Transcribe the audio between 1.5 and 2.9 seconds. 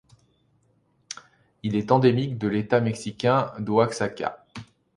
Il est endémique de l'état